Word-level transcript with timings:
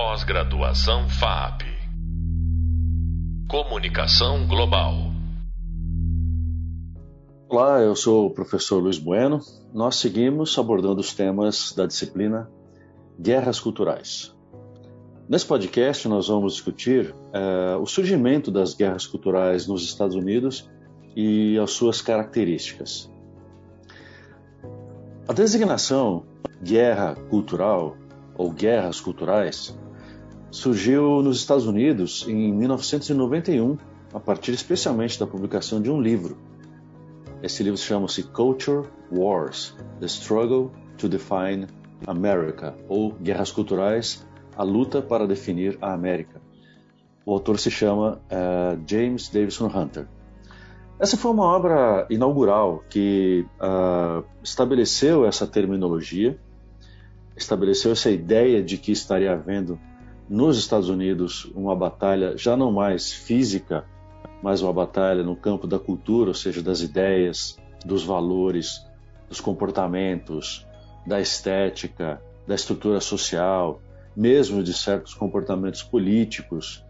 Pós-graduação 0.00 1.08
FAP. 1.08 1.62
Comunicação 3.50 4.46
Global. 4.46 4.94
Olá, 7.48 7.80
eu 7.80 7.96
sou 7.96 8.26
o 8.26 8.30
professor 8.30 8.80
Luiz 8.80 8.96
Bueno. 8.96 9.40
Nós 9.74 9.96
seguimos 9.96 10.56
abordando 10.56 11.00
os 11.00 11.12
temas 11.12 11.72
da 11.72 11.84
disciplina 11.84 12.48
Guerras 13.20 13.58
Culturais. 13.58 14.32
Nesse 15.28 15.44
podcast, 15.44 16.06
nós 16.06 16.28
vamos 16.28 16.52
discutir 16.52 17.10
uh, 17.10 17.82
o 17.82 17.86
surgimento 17.86 18.52
das 18.52 18.74
guerras 18.74 19.04
culturais 19.04 19.66
nos 19.66 19.82
Estados 19.82 20.14
Unidos 20.14 20.70
e 21.16 21.58
as 21.58 21.72
suas 21.72 22.00
características. 22.00 23.10
A 25.26 25.32
designação 25.32 26.24
guerra 26.62 27.16
cultural 27.28 27.96
ou 28.36 28.52
guerras 28.52 29.00
culturais 29.00 29.76
surgiu 30.50 31.22
nos 31.22 31.38
Estados 31.38 31.66
Unidos 31.66 32.26
em 32.26 32.52
1991, 32.52 33.76
a 34.12 34.20
partir 34.20 34.52
especialmente 34.52 35.18
da 35.18 35.26
publicação 35.26 35.80
de 35.80 35.90
um 35.90 36.00
livro. 36.00 36.36
Esse 37.42 37.62
livro 37.62 37.78
chama-se 37.78 38.22
Culture 38.22 38.88
Wars: 39.12 39.76
The 40.00 40.06
Struggle 40.06 40.72
to 40.96 41.08
Define 41.08 41.66
America, 42.06 42.74
ou 42.88 43.12
Guerras 43.12 43.50
Culturais: 43.50 44.26
A 44.56 44.62
Luta 44.62 45.02
para 45.02 45.26
Definir 45.26 45.78
a 45.80 45.92
América. 45.92 46.40
O 47.24 47.32
autor 47.32 47.58
se 47.58 47.70
chama 47.70 48.20
uh, 48.32 48.82
James 48.86 49.28
Davison 49.28 49.66
Hunter. 49.66 50.08
Essa 50.98 51.16
foi 51.16 51.30
uma 51.30 51.44
obra 51.44 52.06
inaugural 52.10 52.82
que 52.88 53.46
uh, 53.60 54.24
estabeleceu 54.42 55.26
essa 55.26 55.46
terminologia, 55.46 56.36
estabeleceu 57.36 57.92
essa 57.92 58.10
ideia 58.10 58.62
de 58.62 58.78
que 58.78 58.90
estaria 58.90 59.32
havendo 59.32 59.78
nos 60.28 60.58
Estados 60.58 60.88
Unidos 60.88 61.44
uma 61.54 61.74
batalha 61.74 62.36
já 62.36 62.56
não 62.56 62.70
mais 62.70 63.12
física, 63.12 63.84
mas 64.42 64.62
uma 64.62 64.72
batalha 64.72 65.22
no 65.22 65.34
campo 65.34 65.66
da 65.66 65.78
cultura, 65.78 66.30
ou 66.30 66.34
seja, 66.34 66.62
das 66.62 66.80
ideias, 66.80 67.56
dos 67.84 68.04
valores, 68.04 68.86
dos 69.28 69.40
comportamentos, 69.40 70.66
da 71.06 71.20
estética, 71.20 72.20
da 72.46 72.54
estrutura 72.54 73.00
social, 73.00 73.80
mesmo 74.16 74.62
de 74.62 74.74
certos 74.74 75.14
comportamentos 75.14 75.82
políticos 75.82 76.84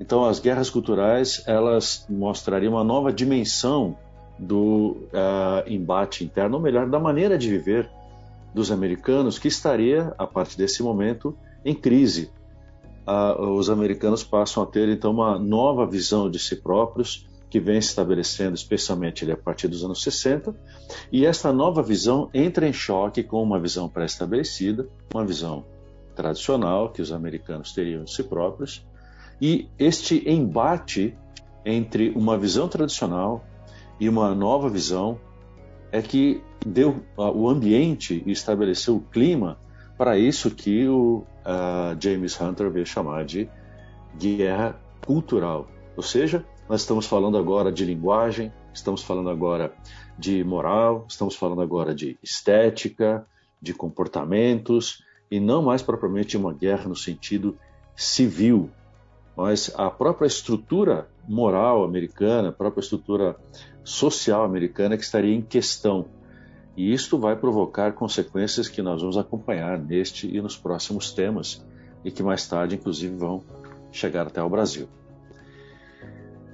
então, 0.00 0.24
as 0.24 0.40
guerras 0.40 0.70
culturais 0.70 1.42
elas 1.46 2.06
mostrariam 2.08 2.72
uma 2.72 2.82
nova 2.82 3.12
dimensão 3.12 3.98
do 4.38 4.96
uh, 5.12 5.62
embate 5.66 6.24
interno, 6.24 6.56
ou 6.56 6.62
melhor, 6.62 6.88
da 6.88 6.98
maneira 6.98 7.36
de 7.36 7.50
viver 7.50 7.90
dos 8.54 8.72
americanos, 8.72 9.38
que 9.38 9.46
estaria, 9.46 10.14
a 10.16 10.26
partir 10.26 10.56
desse 10.56 10.82
momento, 10.82 11.36
em 11.62 11.74
crise. 11.74 12.30
Uh, 13.06 13.50
os 13.52 13.70
americanos 13.70 14.22
passam 14.22 14.62
a 14.62 14.66
ter, 14.66 14.88
então, 14.88 15.10
uma 15.10 15.38
nova 15.38 15.86
visão 15.86 16.30
de 16.30 16.38
si 16.38 16.56
próprios, 16.56 17.26
que 17.48 17.58
vem 17.58 17.80
se 17.80 17.88
estabelecendo, 17.88 18.54
especialmente 18.54 19.28
a 19.30 19.36
partir 19.36 19.66
dos 19.66 19.84
anos 19.84 20.02
60, 20.02 20.54
e 21.10 21.26
esta 21.26 21.52
nova 21.52 21.82
visão 21.82 22.30
entra 22.32 22.68
em 22.68 22.72
choque 22.72 23.24
com 23.24 23.42
uma 23.42 23.58
visão 23.58 23.88
pré-estabelecida, 23.88 24.88
uma 25.12 25.24
visão 25.24 25.64
tradicional 26.14 26.90
que 26.90 27.02
os 27.02 27.10
americanos 27.10 27.72
teriam 27.72 28.04
de 28.04 28.12
si 28.14 28.22
próprios, 28.22 28.86
e 29.40 29.68
este 29.78 30.22
embate 30.30 31.16
entre 31.64 32.10
uma 32.10 32.38
visão 32.38 32.68
tradicional 32.68 33.44
e 33.98 34.08
uma 34.08 34.34
nova 34.34 34.68
visão 34.68 35.18
é 35.90 36.00
que 36.00 36.42
deu 36.64 37.02
o 37.16 37.48
ambiente 37.48 38.22
e 38.24 38.30
estabeleceu 38.30 38.96
o 38.96 39.00
clima 39.00 39.58
para 40.00 40.16
isso 40.16 40.50
que 40.50 40.88
o 40.88 41.26
uh, 41.44 41.94
James 42.02 42.40
Hunter 42.40 42.70
veio 42.70 42.86
chamar 42.86 43.22
de 43.26 43.50
guerra 44.18 44.80
cultural. 45.04 45.68
Ou 45.94 46.02
seja, 46.02 46.42
nós 46.66 46.80
estamos 46.80 47.04
falando 47.04 47.36
agora 47.36 47.70
de 47.70 47.84
linguagem, 47.84 48.50
estamos 48.72 49.02
falando 49.02 49.28
agora 49.28 49.74
de 50.18 50.42
moral, 50.42 51.04
estamos 51.06 51.36
falando 51.36 51.60
agora 51.60 51.94
de 51.94 52.18
estética, 52.22 53.26
de 53.60 53.74
comportamentos, 53.74 55.04
e 55.30 55.38
não 55.38 55.60
mais 55.60 55.82
propriamente 55.82 56.34
uma 56.34 56.54
guerra 56.54 56.88
no 56.88 56.96
sentido 56.96 57.58
civil, 57.94 58.70
mas 59.36 59.70
a 59.76 59.90
própria 59.90 60.26
estrutura 60.26 61.10
moral 61.28 61.84
americana, 61.84 62.48
a 62.48 62.52
própria 62.52 62.80
estrutura 62.80 63.36
social 63.84 64.44
americana 64.44 64.96
que 64.96 65.04
estaria 65.04 65.34
em 65.34 65.42
questão. 65.42 66.06
E 66.76 66.92
isto 66.92 67.18
vai 67.18 67.36
provocar 67.36 67.92
consequências 67.92 68.68
que 68.68 68.80
nós 68.80 69.00
vamos 69.00 69.18
acompanhar 69.18 69.78
neste 69.78 70.26
e 70.26 70.40
nos 70.40 70.56
próximos 70.56 71.12
temas, 71.12 71.64
e 72.04 72.10
que 72.10 72.22
mais 72.22 72.46
tarde, 72.46 72.76
inclusive, 72.76 73.14
vão 73.16 73.42
chegar 73.92 74.26
até 74.26 74.42
o 74.42 74.48
Brasil. 74.48 74.88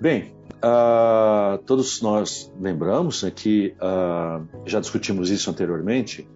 Bem, 0.01 0.35
uh, 0.57 1.59
todos 1.65 2.03
nós 2.03 2.53
lembramos 2.61 3.23
né, 3.23 3.31
que 3.31 3.75
uh, 3.77 4.47
já 4.67 4.81
discutimos 4.81 5.31
isso 5.31 5.51
anteriormente. 5.51 6.29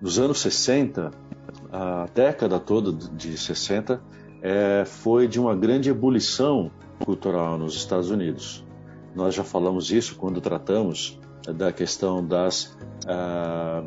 Nos 0.00 0.18
anos 0.18 0.40
60, 0.40 1.10
a 1.72 2.06
década 2.14 2.58
toda 2.58 2.92
de 2.92 3.36
60, 3.36 4.00
é, 4.42 4.84
foi 4.84 5.26
de 5.26 5.40
uma 5.40 5.54
grande 5.54 5.90
ebulição 5.90 6.70
cultural 7.04 7.58
nos 7.58 7.74
Estados 7.74 8.10
Unidos. 8.10 8.64
Nós 9.14 9.34
já 9.34 9.42
falamos 9.42 9.90
isso 9.90 10.16
quando 10.16 10.40
tratamos 10.40 11.18
da 11.54 11.72
questão 11.72 12.26
das, 12.26 12.76
ah, 13.06 13.84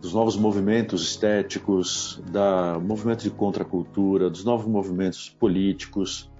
dos 0.00 0.12
novos 0.12 0.36
movimentos 0.36 1.02
estéticos, 1.02 2.20
da 2.30 2.78
movimento 2.78 3.22
de 3.22 3.30
contracultura, 3.30 4.28
dos 4.28 4.44
novos 4.44 4.66
movimentos 4.66 5.28
políticos, 5.28 6.30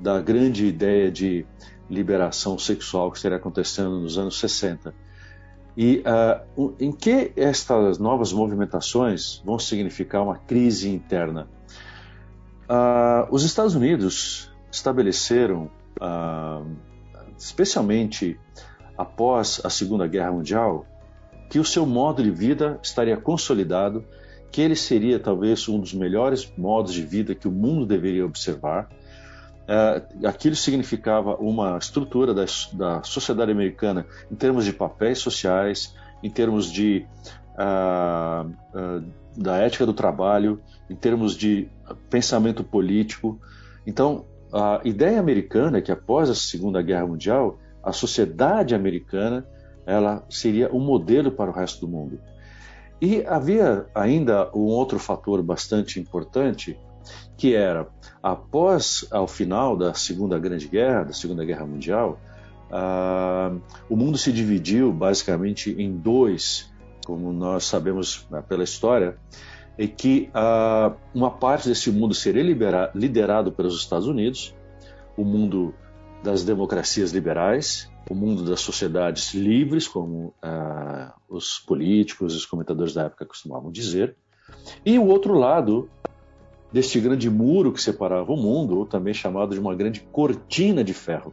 da 0.00 0.20
grande 0.20 0.66
ideia 0.66 1.10
de 1.10 1.44
liberação 1.90 2.58
sexual 2.58 3.10
que 3.10 3.16
estaria 3.16 3.36
acontecendo 3.36 3.98
nos 4.00 4.18
anos 4.18 4.38
60. 4.38 4.94
E 5.76 6.02
uh, 6.56 6.74
em 6.78 6.90
que 6.92 7.32
estas 7.36 7.98
novas 7.98 8.32
movimentações 8.32 9.40
vão 9.44 9.58
significar 9.58 10.22
uma 10.22 10.36
crise 10.36 10.88
interna? 10.88 11.48
Uh, 12.68 13.26
os 13.30 13.44
Estados 13.44 13.74
Unidos 13.74 14.52
estabeleceram, 14.70 15.70
uh, 16.00 16.68
especialmente 17.38 18.38
após 18.98 19.60
a 19.64 19.70
Segunda 19.70 20.08
Guerra 20.08 20.32
Mundial, 20.32 20.84
que 21.48 21.60
o 21.60 21.64
seu 21.64 21.86
modo 21.86 22.22
de 22.22 22.30
vida 22.32 22.78
estaria 22.82 23.16
consolidado, 23.16 24.04
que 24.50 24.60
ele 24.60 24.74
seria 24.74 25.20
talvez 25.20 25.68
um 25.68 25.78
dos 25.78 25.94
melhores 25.94 26.52
modos 26.58 26.92
de 26.92 27.02
vida 27.02 27.34
que 27.34 27.46
o 27.46 27.52
mundo 27.52 27.86
deveria 27.86 28.26
observar. 28.26 28.88
Uh, 29.68 30.26
aquilo 30.26 30.56
significava 30.56 31.36
uma 31.36 31.76
estrutura 31.76 32.34
da, 32.34 32.44
da, 32.72 33.02
sociedade 33.02 33.52
americana 33.52 34.06
em 34.30 34.34
termos 34.34 34.64
de 34.64 34.72
papéis 34.72 35.18
sociais, 35.18 35.94
em 36.22 36.30
termos 36.30 36.72
de 36.72 37.06
uh, 37.54 38.48
uh, 38.74 39.04
da 39.36 39.58
ética 39.58 39.84
do 39.84 39.92
trabalho, 39.92 40.60
em 40.88 40.96
termos 40.96 41.36
de 41.36 41.68
pensamento 42.10 42.64
político. 42.64 43.38
Então, 43.86 44.24
a 44.52 44.80
ideia 44.84 45.20
americana 45.20 45.78
é 45.78 45.80
que 45.82 45.92
após 45.92 46.30
a 46.30 46.34
Segunda 46.34 46.80
Guerra 46.80 47.06
Mundial, 47.06 47.58
a 47.82 47.92
sociedade 47.92 48.74
americana 48.74 49.46
ela 49.86 50.24
seria 50.28 50.70
um 50.70 50.80
modelo 50.80 51.32
para 51.32 51.50
o 51.50 51.54
resto 51.54 51.80
do 51.80 51.88
mundo. 51.88 52.20
E 53.00 53.24
havia 53.26 53.86
ainda 53.94 54.50
um 54.54 54.64
outro 54.64 54.98
fator 54.98 55.42
bastante 55.42 55.98
importante, 55.98 56.78
que 57.36 57.54
era 57.54 57.88
após 58.22 59.06
ao 59.10 59.26
final 59.26 59.76
da 59.76 59.94
Segunda 59.94 60.38
Grande 60.38 60.68
Guerra, 60.68 61.04
da 61.04 61.12
Segunda 61.12 61.44
Guerra 61.44 61.64
Mundial, 61.64 62.20
uh, 62.70 63.60
o 63.88 63.96
mundo 63.96 64.18
se 64.18 64.32
dividiu 64.32 64.92
basicamente 64.92 65.74
em 65.78 65.96
dois, 65.96 66.70
como 67.06 67.32
nós 67.32 67.64
sabemos 67.64 68.26
né, 68.30 68.42
pela 68.46 68.64
história, 68.64 69.16
é 69.78 69.86
que 69.86 70.28
uh, 70.34 70.94
uma 71.14 71.30
parte 71.30 71.68
desse 71.68 71.90
mundo 71.90 72.12
seria 72.12 72.42
liderado 72.94 73.52
pelos 73.52 73.78
Estados 73.78 74.08
Unidos, 74.08 74.54
o 75.16 75.24
mundo 75.24 75.72
das 76.22 76.44
democracias 76.44 77.12
liberais, 77.12 77.90
o 78.10 78.14
mundo 78.14 78.44
das 78.44 78.60
sociedades 78.60 79.34
livres, 79.34 79.86
como 79.86 80.34
uh, 80.42 81.12
os 81.28 81.58
políticos 81.60 82.34
os 82.34 82.46
comentadores 82.46 82.94
da 82.94 83.04
época 83.04 83.26
costumavam 83.26 83.70
dizer, 83.70 84.16
e 84.84 84.98
o 84.98 85.06
outro 85.06 85.34
lado 85.34 85.88
deste 86.72 87.00
grande 87.00 87.30
muro 87.30 87.72
que 87.72 87.80
separava 87.80 88.32
o 88.32 88.36
mundo, 88.36 88.78
ou 88.78 88.86
também 88.86 89.14
chamado 89.14 89.54
de 89.54 89.60
uma 89.60 89.74
grande 89.74 90.00
cortina 90.12 90.84
de 90.84 90.92
ferro. 90.92 91.32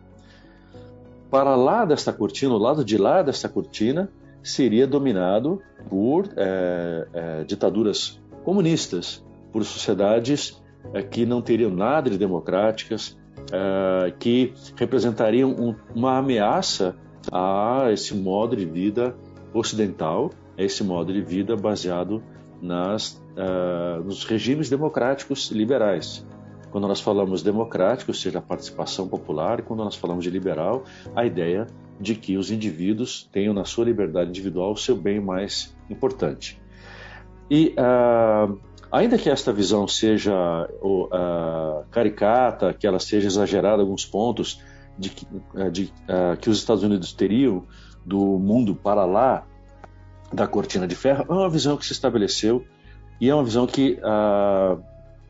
Para 1.29 1.55
lá 1.55 1.83
desta 1.83 2.13
cortina, 2.13 2.53
o 2.53 2.57
lado 2.57 2.85
de 2.85 2.97
lá 2.97 3.21
desta 3.21 3.49
cortina, 3.49 4.09
seria 4.41 4.85
dominado 4.85 5.61
por 5.89 6.29
é, 6.37 7.07
é, 7.13 7.43
ditaduras 7.43 8.21
comunistas, 8.43 9.23
por 9.51 9.65
sociedades 9.65 10.61
é, 10.93 11.01
que 11.01 11.25
não 11.25 11.41
teriam 11.41 11.71
nada 11.71 12.09
de 12.09 12.17
democráticas, 12.17 13.17
é, 13.51 14.13
que 14.19 14.53
representariam 14.75 15.51
um, 15.51 15.75
uma 15.93 16.17
ameaça 16.17 16.95
a 17.31 17.87
esse 17.91 18.15
modo 18.15 18.55
de 18.55 18.65
vida 18.65 19.15
ocidental, 19.53 20.31
esse 20.57 20.83
modo 20.83 21.11
de 21.11 21.21
vida 21.21 21.55
baseado 21.55 22.21
nas 22.61 23.21
uh, 23.35 24.03
nos 24.03 24.23
regimes 24.23 24.69
democráticos 24.69 25.51
liberais. 25.51 26.25
Quando 26.71 26.87
nós 26.87 26.99
falamos 26.99 27.41
democrático, 27.41 28.11
ou 28.11 28.15
seja, 28.15 28.39
a 28.39 28.41
participação 28.41 29.07
popular, 29.07 29.59
e 29.59 29.63
quando 29.63 29.83
nós 29.83 29.95
falamos 29.95 30.23
de 30.23 30.29
liberal, 30.29 30.83
a 31.15 31.25
ideia 31.25 31.67
de 31.99 32.15
que 32.15 32.37
os 32.37 32.51
indivíduos 32.51 33.29
tenham 33.31 33.53
na 33.53 33.63
sua 33.63 33.85
liberdade 33.85 34.29
individual 34.29 34.73
o 34.73 34.77
seu 34.77 34.95
bem 34.95 35.21
mais 35.21 35.75
importante. 35.89 36.59
E 37.49 37.73
uh, 37.77 38.59
ainda 38.91 39.17
que 39.17 39.29
esta 39.29 39.51
visão 39.51 39.87
seja 39.87 40.33
uh, 40.81 41.85
caricata, 41.91 42.73
que 42.73 42.85
ela 42.85 42.99
seja 42.99 43.27
exagerada 43.27 43.77
em 43.77 43.85
alguns 43.85 44.05
pontos, 44.05 44.61
de, 44.97 45.09
que, 45.09 45.27
de 45.71 45.83
uh, 45.83 46.37
que 46.39 46.49
os 46.49 46.57
Estados 46.57 46.83
Unidos 46.83 47.13
teriam 47.13 47.63
do 48.05 48.39
mundo 48.39 48.75
para 48.75 49.05
lá 49.05 49.45
da 50.31 50.47
cortina 50.47 50.87
de 50.87 50.95
ferro, 50.95 51.25
é 51.27 51.31
uma 51.31 51.49
visão 51.49 51.77
que 51.77 51.85
se 51.85 51.93
estabeleceu 51.93 52.65
e 53.19 53.29
é 53.29 53.33
uma 53.33 53.43
visão 53.43 53.65
que 53.65 53.97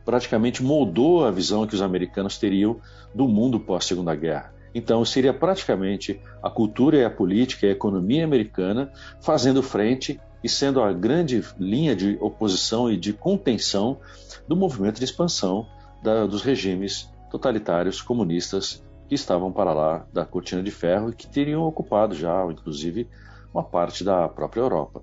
praticamente 0.04 0.62
moldou 0.62 1.24
a 1.24 1.30
visão 1.30 1.66
que 1.66 1.74
os 1.74 1.82
americanos 1.82 2.38
teriam 2.38 2.80
do 3.14 3.28
mundo 3.28 3.60
pós 3.60 3.84
Segunda 3.84 4.14
Guerra. 4.14 4.52
Então, 4.76 5.02
seria 5.06 5.32
praticamente 5.32 6.20
a 6.42 6.50
cultura 6.50 6.98
e 6.98 7.04
a 7.04 7.08
política 7.08 7.64
e 7.64 7.70
a 7.70 7.72
economia 7.72 8.22
americana 8.22 8.92
fazendo 9.22 9.62
frente 9.62 10.20
e 10.46 10.48
sendo 10.48 10.80
a 10.80 10.92
grande 10.92 11.44
linha 11.58 11.96
de 11.96 12.16
oposição 12.20 12.88
e 12.88 12.96
de 12.96 13.12
contenção 13.12 13.98
do 14.46 14.54
movimento 14.54 15.00
de 15.00 15.04
expansão 15.04 15.66
da, 16.04 16.24
dos 16.24 16.40
regimes 16.40 17.10
totalitários 17.32 18.00
comunistas 18.00 18.80
que 19.08 19.16
estavam 19.16 19.50
para 19.50 19.72
lá 19.72 20.06
da 20.12 20.24
cortina 20.24 20.62
de 20.62 20.70
ferro 20.70 21.10
e 21.10 21.14
que 21.16 21.26
teriam 21.26 21.64
ocupado 21.64 22.14
já, 22.14 22.46
inclusive, 22.48 23.08
uma 23.52 23.64
parte 23.64 24.04
da 24.04 24.28
própria 24.28 24.60
Europa. 24.60 25.00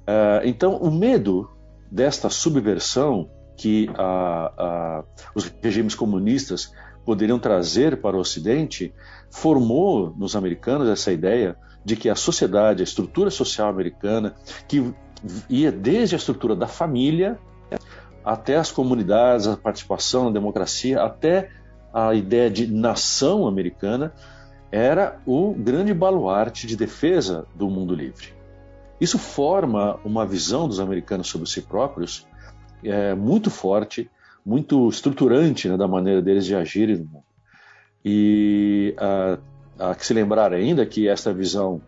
Uh, 0.00 0.44
então, 0.44 0.76
o 0.76 0.90
medo 0.90 1.50
desta 1.90 2.28
subversão 2.28 3.30
que 3.56 3.88
os 5.34 5.50
regimes 5.62 5.94
comunistas 5.94 6.70
poderiam 7.06 7.38
trazer 7.38 7.98
para 8.02 8.14
o 8.14 8.20
Ocidente, 8.20 8.92
formou 9.30 10.14
nos 10.18 10.36
americanos 10.36 10.86
essa 10.86 11.10
ideia 11.10 11.56
de 11.84 11.96
que 11.96 12.08
a 12.08 12.14
sociedade, 12.14 12.82
a 12.82 12.84
estrutura 12.84 13.30
social 13.30 13.68
americana, 13.68 14.34
que 14.68 14.92
ia 15.48 15.70
desde 15.70 16.14
a 16.14 16.18
estrutura 16.18 16.54
da 16.54 16.66
família 16.66 17.38
até 18.24 18.56
as 18.56 18.70
comunidades, 18.70 19.46
a 19.46 19.56
participação 19.56 20.24
na 20.24 20.30
democracia, 20.30 21.02
até 21.02 21.50
a 21.92 22.14
ideia 22.14 22.50
de 22.50 22.66
nação 22.66 23.46
americana, 23.46 24.12
era 24.70 25.18
o 25.26 25.52
grande 25.52 25.92
baluarte 25.92 26.66
de 26.66 26.76
defesa 26.76 27.46
do 27.54 27.68
mundo 27.68 27.94
livre. 27.94 28.34
Isso 29.00 29.18
forma 29.18 29.98
uma 30.04 30.26
visão 30.26 30.68
dos 30.68 30.78
americanos 30.78 31.28
sobre 31.28 31.48
si 31.48 31.62
próprios 31.62 32.26
é, 32.84 33.14
muito 33.14 33.50
forte 33.50 34.10
muito 34.44 34.88
estruturante 34.88 35.68
né, 35.68 35.76
da 35.76 35.86
maneira 35.86 36.22
deles 36.22 36.44
de 36.44 36.54
agirem 36.54 36.96
no 36.96 37.04
mundo. 37.04 37.24
E 38.04 38.94
há 39.80 39.94
que 39.94 40.06
se 40.06 40.14
lembrar 40.14 40.52
ainda 40.52 40.84
que 40.84 41.08
esta 41.08 41.32
visão 41.32 41.80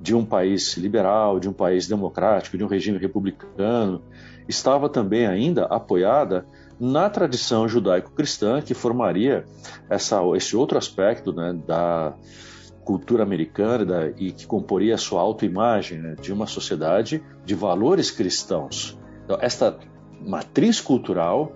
de 0.00 0.14
um 0.14 0.24
país 0.24 0.76
liberal, 0.76 1.40
de 1.40 1.48
um 1.48 1.52
país 1.52 1.86
democrático, 1.86 2.56
de 2.56 2.64
um 2.64 2.68
regime 2.68 2.98
republicano, 2.98 4.02
estava 4.48 4.88
também 4.88 5.26
ainda 5.26 5.64
apoiada 5.64 6.46
na 6.78 7.10
tradição 7.10 7.68
judaico-cristã 7.68 8.62
que 8.62 8.72
formaria 8.72 9.44
essa, 9.88 10.20
esse 10.34 10.56
outro 10.56 10.78
aspecto 10.78 11.32
né, 11.32 11.52
da 11.66 12.14
cultura 12.84 13.22
americana 13.22 13.84
da, 13.84 14.08
e 14.16 14.32
que 14.32 14.46
comporia 14.46 14.94
a 14.94 14.98
sua 14.98 15.20
autoimagem 15.20 15.98
né, 15.98 16.14
de 16.20 16.32
uma 16.32 16.46
sociedade 16.46 17.22
de 17.44 17.54
valores 17.54 18.10
cristãos. 18.10 18.98
Então, 19.24 19.36
esta 19.40 19.78
matriz 20.26 20.80
cultural 20.80 21.52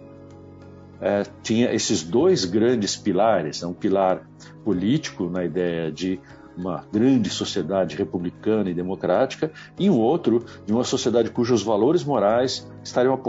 é, 1.00 1.24
tinha 1.42 1.72
esses 1.72 2.02
dois 2.02 2.44
grandes 2.44 2.96
pilares: 2.96 3.62
né? 3.62 3.68
um 3.68 3.74
pilar 3.74 4.28
político, 4.64 5.28
na 5.28 5.44
ideia 5.44 5.90
de 5.90 6.20
uma 6.56 6.84
grande 6.92 7.30
sociedade 7.30 7.96
republicana 7.96 8.70
e 8.70 8.74
democrática, 8.74 9.50
e 9.78 9.90
um 9.90 9.98
outro 9.98 10.44
de 10.64 10.72
uma 10.72 10.84
sociedade 10.84 11.30
cujos 11.30 11.62
valores 11.62 12.04
morais 12.04 12.68
estariam, 12.82 13.20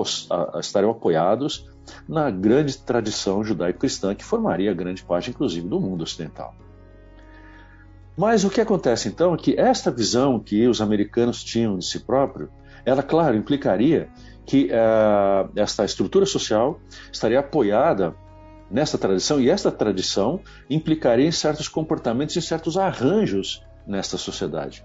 estariam 0.59 0.91
apoiados 0.91 1.67
na 2.07 2.29
grande 2.29 2.77
tradição 2.77 3.43
judaico-cristã 3.43 4.13
que 4.15 4.23
formaria 4.23 4.73
grande 4.73 5.03
parte, 5.03 5.29
inclusive, 5.31 5.67
do 5.67 5.79
mundo 5.79 6.03
ocidental. 6.03 6.53
Mas 8.17 8.45
o 8.45 8.49
que 8.49 8.61
acontece 8.61 9.09
então 9.09 9.33
é 9.33 9.37
que 9.37 9.59
esta 9.59 9.91
visão 9.91 10.39
que 10.39 10.67
os 10.67 10.79
americanos 10.79 11.43
tinham 11.43 11.77
de 11.77 11.85
si 11.85 11.99
próprio, 11.99 12.49
ela, 12.85 13.03
claro, 13.03 13.35
implicaria 13.35 14.09
que 14.45 14.65
uh, 14.65 15.49
esta 15.55 15.83
estrutura 15.83 16.25
social 16.25 16.79
estaria 17.11 17.39
apoiada 17.39 18.15
nessa 18.69 18.97
tradição 18.97 19.39
e 19.39 19.49
esta 19.49 19.71
tradição 19.71 20.39
implicaria 20.69 21.27
em 21.27 21.31
certos 21.31 21.67
comportamentos 21.67 22.35
e 22.35 22.41
certos 22.41 22.77
arranjos 22.77 23.63
nesta 23.85 24.17
sociedade. 24.17 24.83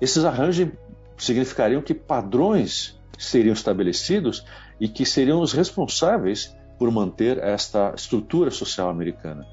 Esses 0.00 0.24
arranjos 0.24 0.68
significariam 1.16 1.80
que 1.80 1.94
padrões 1.94 3.00
seriam 3.18 3.54
estabelecidos 3.54 4.44
e 4.78 4.88
que 4.88 5.04
seriam 5.04 5.40
os 5.40 5.52
responsáveis 5.52 6.54
por 6.78 6.90
manter 6.90 7.38
esta 7.38 7.94
estrutura 7.96 8.50
social 8.50 8.90
americana. 8.90 9.46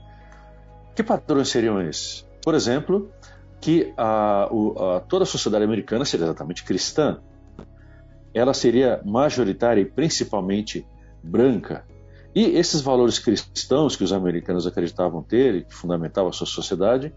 Que 0.95 1.01
padrões 1.01 1.47
seriam 1.49 1.81
esses? 1.81 2.27
Por 2.43 2.53
exemplo, 2.53 3.09
que 3.61 3.93
a, 3.97 4.43
a, 4.43 4.99
toda 5.07 5.23
a 5.23 5.25
sociedade 5.25 5.63
americana 5.63 6.03
seria 6.03 6.25
exatamente 6.25 6.63
cristã, 6.63 7.21
ela 8.33 8.53
seria 8.53 9.01
majoritária 9.05 9.81
e 9.81 9.85
principalmente 9.85 10.85
branca. 11.21 11.85
E 12.35 12.57
esses 12.57 12.81
valores 12.81 13.19
cristãos 13.19 13.95
que 13.95 14.03
os 14.03 14.11
americanos 14.11 14.65
acreditavam 14.65 15.21
ter 15.21 15.55
e 15.55 15.63
que 15.63 15.73
fundamentavam 15.73 16.29
a 16.29 16.33
sua 16.33 16.47
sociedade, 16.47 17.13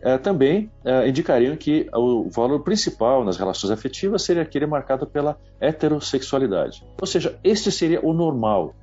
eh, 0.00 0.18
também 0.18 0.70
eh, 0.84 1.08
indicariam 1.08 1.56
que 1.56 1.88
o 1.92 2.30
valor 2.30 2.60
principal 2.60 3.24
nas 3.24 3.36
relações 3.36 3.72
afetivas 3.72 4.22
seria 4.22 4.42
aquele 4.42 4.66
marcado 4.66 5.06
pela 5.06 5.36
heterossexualidade. 5.60 6.86
Ou 7.00 7.06
seja, 7.06 7.38
este 7.42 7.72
seria 7.72 8.00
o 8.04 8.12
normal. 8.12 8.74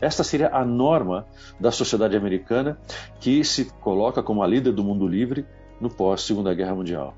Esta 0.00 0.24
seria 0.24 0.48
a 0.48 0.64
norma 0.64 1.26
da 1.58 1.70
sociedade 1.70 2.16
americana 2.16 2.78
que 3.20 3.42
se 3.44 3.66
coloca 3.80 4.22
como 4.22 4.42
a 4.42 4.46
líder 4.46 4.72
do 4.72 4.84
mundo 4.84 5.06
livre 5.06 5.44
no 5.80 5.90
pós-Segunda 5.90 6.54
Guerra 6.54 6.74
Mundial. 6.74 7.14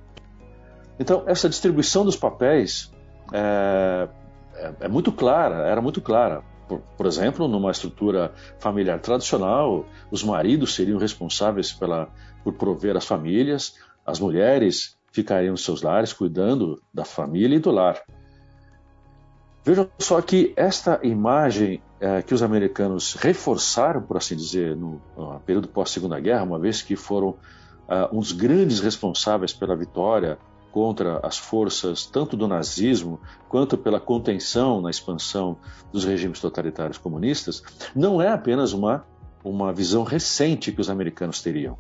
Então, 0.99 1.25
essa 1.27 1.49
distribuição 1.49 2.05
dos 2.05 2.17
papéis 2.17 2.91
é, 3.33 4.09
é, 4.55 4.75
é 4.81 4.89
muito 4.89 5.13
clara, 5.13 5.67
era 5.67 5.81
muito 5.81 6.01
clara. 6.01 6.43
Por, 6.69 6.81
por, 6.97 7.07
exemplo, 7.07 7.49
numa 7.49 7.71
estrutura 7.71 8.33
familiar 8.59 9.01
tradicional, 9.01 9.85
os 10.11 10.23
maridos 10.23 10.75
seriam 10.75 10.99
responsáveis 10.99 11.73
pela, 11.73 12.09
por 12.45 12.55
prover 12.55 12.97
as 12.97 13.05
famílias, 13.05 13.75
as 14.07 14.21
mulheres 14.21 14.97
ficariam 15.13 15.53
nos 15.53 15.65
seus 15.65 15.83
lares 15.83 16.13
cuidando 16.13 16.81
da 16.95 17.05
família 17.05 17.57
e 17.57 17.59
do 17.59 17.71
lar. 17.71 18.01
Vejam 19.65 19.91
só 19.99 20.23
que 20.23 20.53
esta 20.57 21.01
imagem 21.03 21.83
é, 22.01 22.23
que 22.23 22.33
os 22.33 22.43
americanos 22.43 23.15
reforçaram, 23.15 24.01
por 24.01 24.17
assim 24.17 24.35
dizer, 24.35 24.75
no, 24.75 25.01
no 25.17 25.39
período 25.41 25.69
pós-Segunda 25.69 26.19
Guerra, 26.19 26.45
uma 26.45 26.59
vez 26.59 26.81
que 26.81 26.97
foram 26.97 27.31
uh, 27.31 28.37
grandes 28.37 28.81
responsáveis 28.81 29.53
pela 29.53 29.77
vitória 29.77 30.39
contra 30.71 31.19
as 31.27 31.37
forças 31.37 32.07
tanto 32.07 32.37
do 32.37 32.47
nazismo 32.47 33.21
quanto 33.49 33.77
pela 33.77 34.01
contenção 34.01 34.81
na 34.81 34.91
expansão 34.91 35.57
dos 35.93 36.05
regimes 36.05 36.41
totalitários 36.41 36.99
comunistas, 36.99 37.63
não 37.95 38.21
é 38.21 38.29
apenas 38.29 38.73
uma 38.73 39.05
uma 39.43 39.73
visão 39.73 40.05
recente 40.05 40.71
que 40.71 40.81
os 40.81 40.91
americanos 40.91 41.41
teriam. 41.41 41.79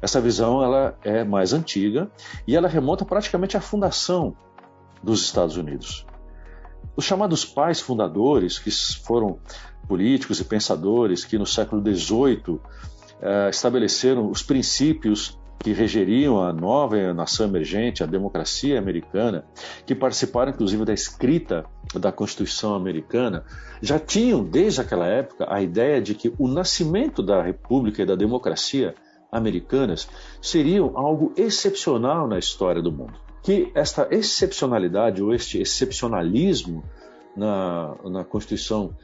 Essa 0.00 0.20
visão 0.20 0.62
ela 0.62 0.98
é 1.02 1.24
mais 1.24 1.52
antiga 1.52 2.10
e 2.46 2.54
ela 2.54 2.68
remonta 2.68 3.04
praticamente 3.04 3.56
à 3.56 3.60
fundação 3.60 4.36
dos 5.02 5.22
Estados 5.22 5.56
Unidos. 5.56 6.06
Os 6.94 7.04
chamados 7.04 7.44
pais 7.44 7.80
fundadores, 7.80 8.58
que 8.58 8.70
foram 8.70 9.38
políticos 9.86 10.40
e 10.40 10.44
pensadores 10.44 11.24
que 11.24 11.38
no 11.38 11.46
século 11.46 11.80
XVIII 11.82 12.60
eh, 13.20 13.48
estabeleceram 13.50 14.30
os 14.30 14.42
princípios 14.42 15.37
que 15.58 15.72
regeriam 15.72 16.40
a 16.40 16.52
nova 16.52 17.12
nação 17.12 17.46
emergente, 17.46 18.02
a 18.02 18.06
democracia 18.06 18.78
americana, 18.78 19.44
que 19.84 19.94
participaram 19.94 20.52
inclusive 20.52 20.84
da 20.84 20.92
escrita 20.92 21.64
da 21.94 22.12
Constituição 22.12 22.74
americana, 22.74 23.44
já 23.82 23.98
tinham 23.98 24.44
desde 24.44 24.80
aquela 24.80 25.06
época 25.06 25.46
a 25.48 25.60
ideia 25.60 26.00
de 26.00 26.14
que 26.14 26.32
o 26.38 26.46
nascimento 26.46 27.22
da 27.22 27.42
república 27.42 28.02
e 28.02 28.06
da 28.06 28.14
democracia 28.14 28.94
americanas 29.30 30.08
seriam 30.40 30.96
algo 30.96 31.32
excepcional 31.36 32.26
na 32.28 32.38
história 32.38 32.80
do 32.80 32.92
mundo. 32.92 33.14
Que 33.42 33.70
esta 33.74 34.08
excepcionalidade 34.10 35.22
ou 35.22 35.34
este 35.34 35.60
excepcionalismo 35.60 36.84
na, 37.36 37.94
na 38.04 38.24
Constituição 38.24 38.96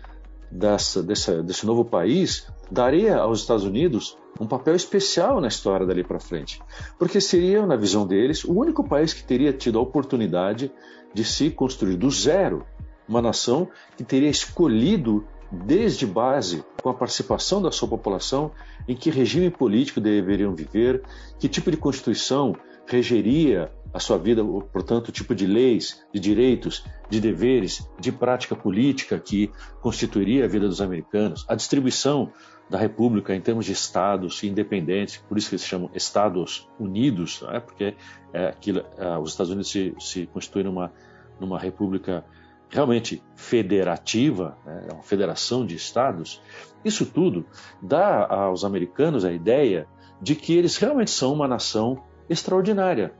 dessa, 0.50 1.02
dessa, 1.02 1.42
desse 1.42 1.66
novo 1.66 1.84
país 1.84 2.46
daria 2.70 3.16
aos 3.16 3.40
Estados 3.40 3.64
Unidos 3.64 4.16
um 4.41 4.47
papel 4.47 4.75
especial 4.75 5.41
na 5.41 5.49
história 5.49 5.87
dali 5.87 6.03
para 6.03 6.19
frente, 6.19 6.61
porque 6.99 7.21
seria, 7.21 7.64
na 7.67 7.76
visão 7.76 8.07
deles, 8.07 8.45
o 8.45 8.53
único 8.53 8.83
país 8.83 9.12
que 9.12 9.23
teria 9.23 9.53
tido 9.53 9.79
a 9.79 9.83
oportunidade 9.83 10.73
de 11.12 11.25
se 11.25 11.50
construir 11.50 11.97
do 11.97 12.11
zero 12.11 12.67
uma 13.09 13.23
nação 13.23 13.69
que 13.97 14.03
teria 14.03 14.31
escolhido 14.31 15.25
desde 15.53 16.07
base, 16.07 16.64
com 16.83 16.88
a 16.88 16.95
participação 16.95 17.62
da 17.62 17.71
sua 17.71 17.88
população, 17.88 18.50
em 18.88 18.97
que 18.97 19.11
regime 19.11 19.50
político 19.50 20.00
deveriam 20.00 20.55
viver, 20.55 21.03
que 21.38 21.49
tipo 21.49 21.71
de 21.71 21.76
constituição 21.76 22.57
regeria 22.87 23.71
a 23.93 24.00
sua 24.00 24.19
vida, 24.19 24.45
portanto, 24.45 25.09
o 25.09 25.12
tipo 25.12 25.35
de 25.35 25.47
leis, 25.47 26.05
de 26.12 26.19
direitos, 26.19 26.85
de 27.09 27.21
deveres, 27.21 27.88
de 28.00 28.11
prática 28.11 28.57
política 28.57 29.19
que 29.21 29.50
constituiria 29.81 30.45
a 30.45 30.49
vida 30.49 30.67
dos 30.67 30.81
americanos, 30.81 31.47
a 31.49 31.55
distribuição 31.55 32.33
da 32.68 32.78
República 32.78 33.35
em 33.35 33.40
termos 33.40 33.66
de 33.66 33.73
estados 33.73 34.42
independentes, 34.42 35.18
por 35.28 35.37
isso 35.37 35.49
que 35.49 35.54
eles 35.54 35.66
chamam 35.66 35.90
Estados 35.94 36.68
Unidos, 36.78 37.44
é? 37.50 37.61
porque 37.61 37.94
é, 38.33 38.49
aquilo, 38.49 38.85
é, 38.97 39.18
os 39.18 39.30
Estados 39.30 39.50
Unidos 39.50 39.71
se, 39.71 39.94
se 39.99 40.26
constituem 40.26 40.64
numa, 40.64 40.92
numa 41.38 41.59
república 41.59 42.25
realmente 42.71 43.23
federativa, 43.37 44.56
né? 44.64 44.87
é 44.90 44.92
uma 44.92 45.02
federação 45.02 45.64
de 45.64 45.76
estados. 45.76 46.40
Isso 46.85 47.06
tudo 47.06 47.47
dá 47.80 48.26
aos 48.26 48.64
americanos 48.64 49.25
a 49.25 49.33
ideia 49.33 49.87
de 50.21 50.35
que 50.35 50.56
eles 50.56 50.76
realmente 50.76 51.11
são 51.11 51.33
uma 51.33 51.47
nação 51.47 52.02
extraordinária. 52.28 53.12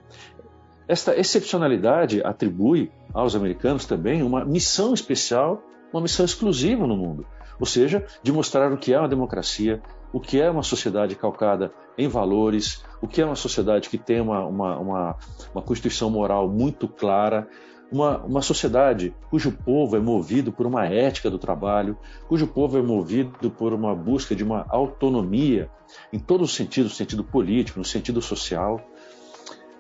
Esta 0.89 1.17
excepcionalidade 1.17 2.23
atribui 2.23 2.91
aos 3.13 3.35
americanos 3.35 3.87
também 3.87 4.23
uma 4.23 4.45
missão 4.45 4.93
especial, 4.93 5.63
uma 5.93 6.03
missão 6.03 6.25
exclusiva 6.25 6.87
no 6.87 6.97
mundo, 6.97 7.27
ou 7.59 7.67
seja, 7.67 8.05
de 8.23 8.33
mostrar 8.33 8.73
o 8.73 8.77
que 8.77 8.93
é 8.93 8.99
uma 8.99 9.09
democracia, 9.09 9.83
o 10.13 10.21
que 10.21 10.41
é 10.41 10.49
uma 10.49 10.63
sociedade 10.63 11.15
calcada 11.17 11.73
em 11.99 12.09
valores, 12.09 12.85
o 13.01 13.09
que 13.09 13.21
é 13.21 13.25
uma 13.25 13.37
sociedade 13.37 13.89
que 13.89 13.99
tem 13.99 14.21
uma, 14.21 14.45
uma, 14.45 14.79
uma, 14.79 15.17
uma 15.53 15.63
constituição 15.63 16.11
moral 16.11 16.49
muito 16.49 16.87
clara, 16.87 17.49
uma, 17.91 18.19
uma 18.25 18.43
sociedade 18.43 19.15
cujo 19.31 19.53
povo 19.53 19.97
é 19.97 20.01
movido 20.01 20.53
por 20.53 20.67
uma 20.67 20.87
ética 20.87 21.31
do 21.31 21.39
trabalho, 21.39 21.97
cujo 22.29 22.47
povo 22.47 22.79
é 22.79 22.83
movido 22.83 23.51
por 23.51 23.73
uma 23.73 23.95
busca 23.95 24.35
de 24.35 24.43
uma 24.43 24.67
autonomia 24.69 25.71
em 26.13 26.19
todos 26.19 26.51
os 26.51 26.57
sentidos, 26.57 26.93
no 26.93 26.97
sentido 26.97 27.25
político, 27.25 27.79
no 27.79 27.85
sentido 27.85 28.21
social, 28.21 28.81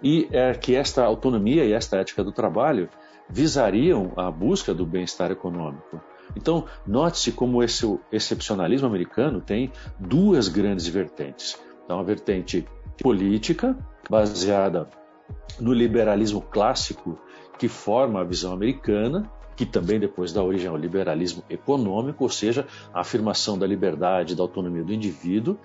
e 0.02 0.28
é 0.30 0.52
que 0.52 0.74
esta 0.74 1.04
autonomia 1.04 1.64
e 1.64 1.72
esta 1.72 1.96
ética 1.96 2.22
do 2.22 2.30
trabalho 2.30 2.88
visariam 3.28 4.12
a 4.16 4.30
busca 4.30 4.74
do 4.74 4.84
bem-estar 4.84 5.30
econômico. 5.30 6.00
Então, 6.36 6.66
note-se 6.86 7.32
como 7.32 7.62
esse 7.62 7.98
excepcionalismo 8.10 8.86
americano 8.86 9.40
tem 9.40 9.70
duas 9.98 10.48
grandes 10.48 10.86
vertentes. 10.86 11.58
Então, 11.84 11.98
a 11.98 12.02
vertente 12.02 12.66
política, 13.02 13.76
baseada 14.08 14.88
no 15.60 15.72
liberalismo 15.72 16.40
clássico 16.40 17.18
que 17.58 17.68
forma 17.68 18.20
a 18.20 18.24
visão 18.24 18.52
americana, 18.52 19.30
que 19.56 19.64
também 19.64 20.00
depois 20.00 20.32
dá 20.32 20.42
origem 20.42 20.68
ao 20.68 20.76
liberalismo 20.76 21.44
econômico, 21.48 22.24
ou 22.24 22.30
seja, 22.30 22.66
a 22.92 23.00
afirmação 23.00 23.56
da 23.56 23.66
liberdade, 23.66 24.34
da 24.34 24.42
autonomia 24.42 24.82
do 24.82 24.92
indivíduo, 24.92 25.56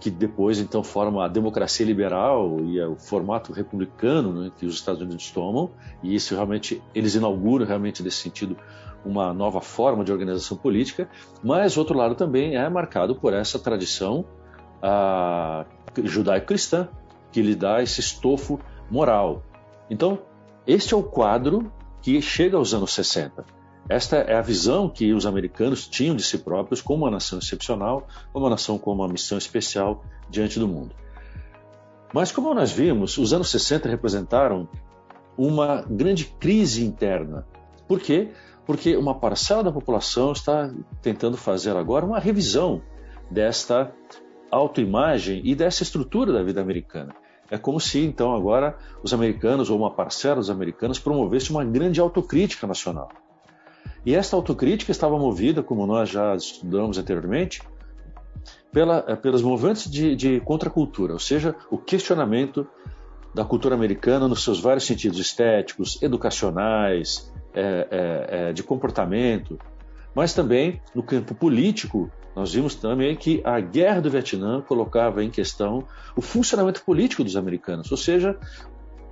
que 0.00 0.10
depois 0.10 0.58
então 0.58 0.82
forma 0.82 1.24
a 1.24 1.28
democracia 1.28 1.86
liberal 1.86 2.60
e 2.60 2.78
é 2.78 2.86
o 2.86 2.96
formato 2.96 3.52
republicano 3.52 4.32
né, 4.32 4.52
que 4.58 4.66
os 4.66 4.74
Estados 4.74 5.00
Unidos 5.00 5.30
tomam 5.30 5.70
e 6.02 6.14
isso 6.14 6.34
realmente 6.34 6.82
eles 6.94 7.14
inauguram 7.14 7.64
realmente 7.64 8.02
nesse 8.02 8.18
sentido 8.18 8.54
uma 9.04 9.32
nova 9.32 9.60
forma 9.60 10.04
de 10.04 10.12
organização 10.12 10.56
política 10.56 11.08
mas 11.42 11.76
outro 11.76 11.96
lado 11.96 12.14
também 12.14 12.56
é 12.56 12.68
marcado 12.68 13.14
por 13.14 13.32
essa 13.32 13.58
tradição 13.58 14.24
ah, 14.82 15.64
judaico-cristã 16.02 16.88
que 17.32 17.42
lhe 17.42 17.54
dá 17.54 17.82
esse 17.82 18.00
estofo 18.00 18.60
moral 18.90 19.42
então 19.90 20.18
este 20.66 20.94
é 20.94 20.96
o 20.96 21.02
quadro 21.02 21.72
que 22.00 22.20
chega 22.20 22.56
aos 22.56 22.72
anos 22.74 22.92
60 22.92 23.44
esta 23.88 24.16
é 24.16 24.34
a 24.34 24.40
visão 24.40 24.88
que 24.88 25.12
os 25.12 25.26
americanos 25.26 25.86
tinham 25.86 26.16
de 26.16 26.22
si 26.22 26.38
próprios 26.38 26.80
como 26.80 27.04
uma 27.04 27.10
nação 27.10 27.38
excepcional, 27.38 28.06
como 28.32 28.46
uma 28.46 28.50
nação 28.50 28.78
com 28.78 28.90
uma 28.92 29.06
missão 29.06 29.36
especial 29.36 30.02
diante 30.30 30.58
do 30.58 30.66
mundo. 30.66 30.94
Mas, 32.12 32.32
como 32.32 32.54
nós 32.54 32.70
vimos, 32.70 33.18
os 33.18 33.34
anos 33.34 33.50
60 33.50 33.88
representaram 33.88 34.68
uma 35.36 35.82
grande 35.82 36.24
crise 36.24 36.84
interna. 36.84 37.46
Por 37.86 38.00
quê? 38.00 38.30
Porque 38.66 38.96
uma 38.96 39.14
parcela 39.14 39.62
da 39.62 39.72
população 39.72 40.32
está 40.32 40.72
tentando 41.02 41.36
fazer 41.36 41.76
agora 41.76 42.04
uma 42.04 42.18
revisão 42.18 42.82
desta 43.30 43.92
autoimagem 44.50 45.42
e 45.44 45.54
dessa 45.54 45.82
estrutura 45.82 46.32
da 46.32 46.42
vida 46.42 46.60
americana. 46.60 47.14
É 47.50 47.58
como 47.58 47.78
se, 47.78 48.04
então, 48.04 48.34
agora 48.34 48.76
os 49.02 49.12
americanos, 49.12 49.68
ou 49.68 49.78
uma 49.78 49.90
parcela 49.90 50.36
dos 50.36 50.50
americanos, 50.50 50.98
promovesse 50.98 51.50
uma 51.50 51.64
grande 51.64 52.00
autocrítica 52.00 52.66
nacional. 52.66 53.10
E 54.06 54.14
esta 54.14 54.36
autocrítica 54.36 54.90
estava 54.90 55.18
movida, 55.18 55.62
como 55.62 55.86
nós 55.86 56.08
já 56.08 56.34
estudamos 56.34 56.98
anteriormente, 56.98 57.62
pela, 58.72 59.04
eh, 59.06 59.16
pelos 59.16 59.42
movimentos 59.42 59.90
de, 59.90 60.14
de 60.16 60.40
contracultura, 60.40 61.12
ou 61.12 61.18
seja, 61.18 61.54
o 61.70 61.78
questionamento 61.78 62.66
da 63.34 63.44
cultura 63.44 63.74
americana 63.74 64.28
nos 64.28 64.44
seus 64.44 64.60
vários 64.60 64.84
sentidos 64.84 65.18
estéticos, 65.18 66.00
educacionais, 66.02 67.32
é, 67.54 67.88
é, 67.90 68.48
é, 68.48 68.52
de 68.52 68.62
comportamento, 68.62 69.58
mas 70.14 70.34
também 70.34 70.80
no 70.94 71.02
campo 71.02 71.34
político, 71.34 72.10
nós 72.34 72.52
vimos 72.52 72.74
também 72.74 73.16
que 73.16 73.40
a 73.44 73.60
guerra 73.60 74.00
do 74.00 74.10
Vietnã 74.10 74.60
colocava 74.60 75.22
em 75.22 75.30
questão 75.30 75.84
o 76.16 76.20
funcionamento 76.20 76.82
político 76.84 77.22
dos 77.24 77.36
americanos, 77.36 77.90
ou 77.90 77.96
seja, 77.96 78.38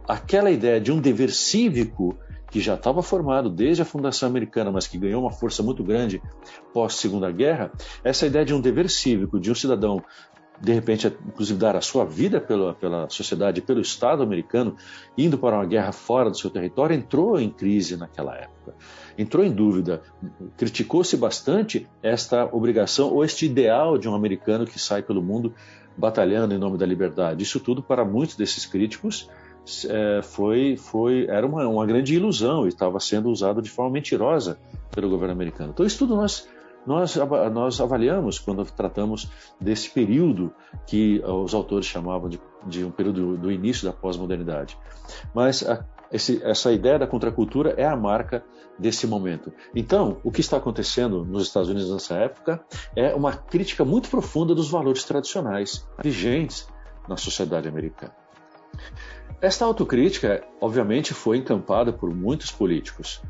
aquela 0.08 0.50
ideia 0.50 0.80
de 0.80 0.90
um 0.92 1.00
dever 1.00 1.30
cívico 1.30 2.16
que 2.50 2.60
já 2.60 2.74
estava 2.74 3.02
formado 3.02 3.48
desde 3.48 3.80
a 3.80 3.84
fundação 3.84 4.28
americana, 4.28 4.70
mas 4.70 4.86
que 4.86 4.98
ganhou 4.98 5.22
uma 5.22 5.32
força 5.32 5.62
muito 5.62 5.82
grande 5.82 6.20
pós 6.72 6.94
Segunda 6.96 7.30
Guerra, 7.30 7.72
essa 8.04 8.26
ideia 8.26 8.44
de 8.44 8.52
um 8.52 8.60
dever 8.60 8.90
cívico, 8.90 9.40
de 9.40 9.50
um 9.50 9.54
cidadão 9.54 10.04
de 10.62 10.72
repente, 10.72 11.08
inclusive 11.26 11.58
dar 11.58 11.74
a 11.74 11.80
sua 11.80 12.04
vida 12.04 12.40
pela, 12.40 12.72
pela 12.72 13.10
sociedade, 13.10 13.60
pelo 13.60 13.80
Estado 13.80 14.22
americano, 14.22 14.76
indo 15.18 15.36
para 15.36 15.56
uma 15.56 15.66
guerra 15.66 15.90
fora 15.90 16.30
do 16.30 16.38
seu 16.38 16.48
território, 16.48 16.94
entrou 16.94 17.40
em 17.40 17.50
crise 17.50 17.96
naquela 17.96 18.36
época. 18.36 18.72
Entrou 19.18 19.44
em 19.44 19.50
dúvida. 19.50 20.02
Criticou-se 20.56 21.16
bastante 21.16 21.88
esta 22.00 22.44
obrigação 22.54 23.12
ou 23.12 23.24
este 23.24 23.44
ideal 23.44 23.98
de 23.98 24.08
um 24.08 24.14
americano 24.14 24.64
que 24.64 24.78
sai 24.78 25.02
pelo 25.02 25.20
mundo 25.20 25.52
batalhando 25.96 26.54
em 26.54 26.58
nome 26.58 26.78
da 26.78 26.86
liberdade. 26.86 27.42
Isso 27.42 27.58
tudo, 27.58 27.82
para 27.82 28.04
muitos 28.04 28.36
desses 28.36 28.64
críticos, 28.64 29.28
é, 29.88 30.22
foi, 30.22 30.76
foi, 30.76 31.26
era 31.28 31.44
uma, 31.44 31.66
uma 31.66 31.84
grande 31.84 32.14
ilusão 32.14 32.66
e 32.66 32.68
estava 32.68 33.00
sendo 33.00 33.28
usado 33.30 33.60
de 33.60 33.68
forma 33.68 33.90
mentirosa 33.90 34.60
pelo 34.92 35.10
governo 35.10 35.32
americano. 35.32 35.72
Então, 35.72 35.84
isso 35.84 35.98
tudo 35.98 36.14
nós, 36.14 36.48
nós, 36.86 37.16
nós 37.52 37.80
avaliamos 37.80 38.38
quando 38.38 38.64
tratamos 38.64 39.30
desse 39.60 39.90
período 39.90 40.52
que 40.86 41.22
os 41.24 41.54
autores 41.54 41.86
chamavam 41.86 42.28
de, 42.28 42.40
de 42.66 42.84
um 42.84 42.90
período 42.90 43.36
do 43.36 43.50
início 43.50 43.86
da 43.86 43.92
pós-modernidade. 43.92 44.76
Mas 45.34 45.62
a, 45.66 45.84
esse, 46.10 46.42
essa 46.44 46.72
ideia 46.72 46.98
da 46.98 47.06
contracultura 47.06 47.74
é 47.76 47.86
a 47.86 47.96
marca 47.96 48.44
desse 48.78 49.06
momento. 49.06 49.52
Então, 49.74 50.18
o 50.22 50.30
que 50.30 50.40
está 50.40 50.56
acontecendo 50.56 51.24
nos 51.24 51.46
Estados 51.46 51.68
Unidos 51.68 51.90
nessa 51.90 52.16
época 52.16 52.64
é 52.94 53.14
uma 53.14 53.32
crítica 53.32 53.84
muito 53.84 54.10
profunda 54.10 54.54
dos 54.54 54.70
valores 54.70 55.04
tradicionais 55.04 55.86
vigentes 56.02 56.68
na 57.08 57.16
sociedade 57.16 57.68
americana. 57.68 58.14
Esta 59.40 59.64
autocrítica, 59.64 60.44
obviamente, 60.60 61.12
foi 61.14 61.38
encampada 61.38 61.92
por 61.92 62.14
muitos 62.14 62.50
políticos. 62.50 63.20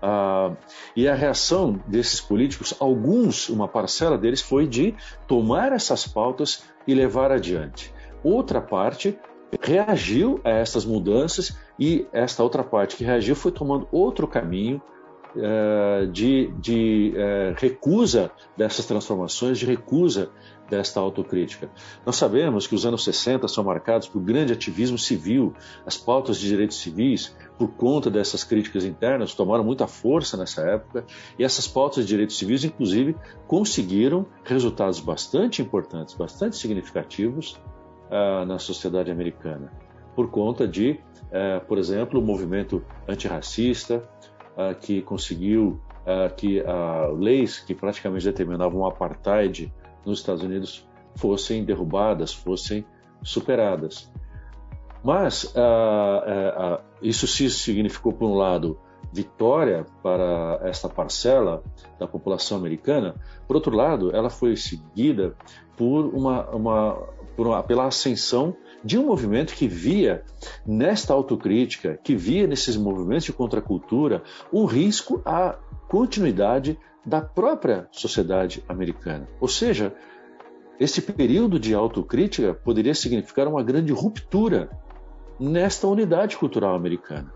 Ah, 0.00 0.52
e 0.94 1.08
a 1.08 1.14
reação 1.14 1.80
desses 1.86 2.20
políticos, 2.20 2.74
alguns, 2.78 3.48
uma 3.48 3.66
parcela 3.66 4.16
deles, 4.16 4.40
foi 4.40 4.66
de 4.66 4.94
tomar 5.26 5.72
essas 5.72 6.06
pautas 6.06 6.64
e 6.86 6.94
levar 6.94 7.32
adiante. 7.32 7.92
Outra 8.22 8.60
parte 8.60 9.18
reagiu 9.60 10.40
a 10.44 10.50
essas 10.50 10.84
mudanças 10.84 11.56
e 11.78 12.06
esta 12.12 12.42
outra 12.42 12.62
parte 12.62 12.96
que 12.96 13.04
reagiu 13.04 13.34
foi 13.34 13.50
tomando 13.50 13.88
outro 13.90 14.26
caminho 14.26 14.80
eh, 15.36 16.08
de, 16.10 16.52
de 16.58 17.12
eh, 17.16 17.54
recusa 17.56 18.30
dessas 18.56 18.86
transformações, 18.86 19.58
de 19.58 19.66
recusa 19.66 20.30
desta 20.68 21.00
autocrítica. 21.00 21.70
Nós 22.04 22.16
sabemos 22.16 22.66
que 22.66 22.74
os 22.74 22.84
anos 22.84 23.04
60 23.04 23.48
são 23.48 23.64
marcados 23.64 24.08
por 24.08 24.20
grande 24.22 24.52
ativismo 24.52 24.98
civil, 24.98 25.54
as 25.86 25.96
pautas 25.96 26.38
de 26.38 26.48
direitos 26.48 26.78
civis, 26.78 27.34
por 27.58 27.68
conta 27.68 28.10
dessas 28.10 28.44
críticas 28.44 28.84
internas, 28.84 29.34
tomaram 29.34 29.64
muita 29.64 29.86
força 29.86 30.36
nessa 30.36 30.62
época, 30.62 31.04
e 31.38 31.44
essas 31.44 31.66
pautas 31.66 32.04
de 32.04 32.08
direitos 32.08 32.36
civis, 32.38 32.64
inclusive, 32.64 33.16
conseguiram 33.46 34.26
resultados 34.44 35.00
bastante 35.00 35.62
importantes, 35.62 36.14
bastante 36.14 36.56
significativos 36.56 37.60
uh, 38.10 38.44
na 38.44 38.58
sociedade 38.58 39.10
americana, 39.10 39.72
por 40.14 40.30
conta 40.30 40.68
de, 40.68 41.00
uh, 41.24 41.64
por 41.66 41.78
exemplo, 41.78 42.20
o 42.20 42.22
movimento 42.22 42.84
antirracista, 43.08 44.02
uh, 44.56 44.74
que 44.78 45.02
conseguiu 45.02 45.80
que 46.38 46.62
leis 47.18 47.60
que 47.60 47.74
praticamente 47.74 48.24
determinavam 48.24 48.80
o 48.80 48.86
apartheid 48.86 49.70
nos 50.08 50.20
Estados 50.20 50.42
Unidos 50.42 50.86
fossem 51.14 51.64
derrubadas, 51.64 52.32
fossem 52.32 52.84
superadas. 53.22 54.10
Mas 55.02 55.44
uh, 55.44 55.48
uh, 55.48 56.74
uh, 56.74 56.80
isso 57.00 57.26
se 57.26 57.48
significou, 57.50 58.12
por 58.12 58.28
um 58.28 58.34
lado, 58.34 58.78
vitória 59.12 59.86
para 60.02 60.60
esta 60.64 60.88
parcela 60.88 61.62
da 61.98 62.06
população 62.06 62.58
americana, 62.58 63.14
por 63.46 63.56
outro 63.56 63.74
lado, 63.74 64.14
ela 64.14 64.28
foi 64.28 64.56
seguida 64.56 65.34
por 65.76 66.06
uma, 66.06 66.46
uma, 66.50 66.94
por 67.36 67.46
uma 67.46 67.62
pela 67.62 67.86
ascensão 67.86 68.54
de 68.84 68.98
um 68.98 69.06
movimento 69.06 69.54
que 69.54 69.66
via 69.66 70.24
nesta 70.66 71.12
autocrítica, 71.12 71.98
que 72.02 72.14
via 72.14 72.46
nesses 72.46 72.76
movimentos 72.76 73.24
de 73.24 73.32
contracultura 73.32 74.22
um 74.52 74.64
risco 74.64 75.20
à 75.24 75.58
continuidade 75.88 76.78
da 77.04 77.20
própria 77.20 77.88
sociedade 77.90 78.62
americana. 78.68 79.28
Ou 79.40 79.48
seja, 79.48 79.94
esse 80.78 81.00
período 81.00 81.58
de 81.58 81.74
autocrítica 81.74 82.54
poderia 82.54 82.94
significar 82.94 83.48
uma 83.48 83.62
grande 83.62 83.92
ruptura 83.92 84.70
nesta 85.40 85.86
unidade 85.88 86.36
cultural 86.36 86.74
americana. 86.74 87.32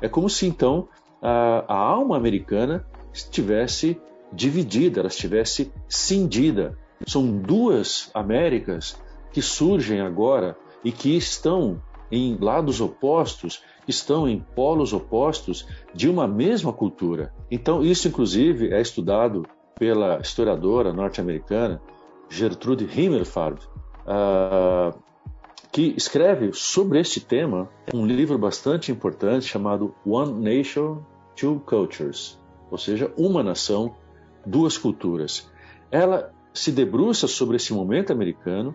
É 0.00 0.08
como 0.08 0.28
se 0.28 0.46
então 0.46 0.88
a, 1.20 1.64
a 1.68 1.76
alma 1.76 2.16
americana 2.16 2.84
estivesse 3.12 4.00
dividida, 4.32 5.00
ela 5.00 5.08
estivesse 5.08 5.72
cindida. 5.88 6.76
São 7.06 7.38
duas 7.38 8.10
Américas 8.14 9.00
que 9.32 9.42
surgem 9.42 10.00
agora 10.00 10.56
e 10.82 10.90
que 10.90 11.16
estão 11.16 11.80
em 12.10 12.36
lados 12.38 12.80
opostos, 12.80 13.62
estão 13.86 14.28
em 14.28 14.38
polos 14.38 14.92
opostos 14.92 15.66
de 15.94 16.08
uma 16.08 16.26
mesma 16.26 16.72
cultura. 16.72 17.32
Então, 17.50 17.82
isso, 17.82 18.08
inclusive, 18.08 18.72
é 18.72 18.80
estudado 18.80 19.46
pela 19.78 20.18
historiadora 20.20 20.92
norte-americana 20.92 21.80
Gertrude 22.28 22.84
Himmelfarb, 22.84 23.58
uh, 24.06 24.98
que 25.70 25.94
escreve 25.96 26.52
sobre 26.52 27.00
este 27.00 27.20
tema 27.20 27.68
um 27.92 28.06
livro 28.06 28.38
bastante 28.38 28.92
importante 28.92 29.46
chamado 29.46 29.94
One 30.06 30.32
Nation, 30.32 31.02
Two 31.34 31.60
Cultures, 31.60 32.38
ou 32.70 32.78
seja, 32.78 33.12
uma 33.16 33.42
nação, 33.42 33.96
duas 34.46 34.78
culturas. 34.78 35.50
Ela 35.90 36.32
se 36.54 36.70
debruça 36.70 37.26
sobre 37.26 37.56
esse 37.56 37.72
momento 37.72 38.12
americano 38.12 38.74